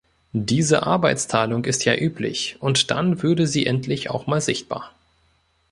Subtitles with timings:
[0.33, 4.95] Diese Arbeitsteilung ist ja üblich, und dann würde sie endlich auch mal sichtbar.